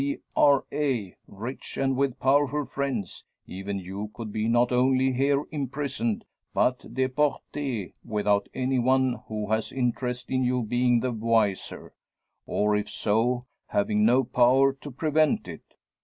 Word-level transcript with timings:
B.R.A.; 0.03 1.15
rich, 1.27 1.77
and 1.77 1.95
with 1.95 2.19
powerful 2.19 2.65
friends 2.65 3.23
even 3.45 3.77
you 3.77 4.09
could 4.15 4.33
be 4.33 4.47
not 4.47 4.71
only 4.71 5.11
here 5.13 5.45
imprisoned, 5.51 6.25
but 6.55 6.91
deporte, 6.91 7.93
without 8.03 8.49
any 8.55 8.79
one 8.79 9.17
who 9.27 9.51
has 9.51 9.71
interest 9.71 10.31
in 10.31 10.43
you 10.43 10.63
being 10.63 11.01
the 11.01 11.11
wiser; 11.11 11.93
or, 12.47 12.75
if 12.75 12.89
so, 12.89 13.43
having 13.67 14.03
no 14.03 14.23
power 14.23 14.73
to 14.73 14.89
prevent 14.89 15.47
it. 15.47 15.75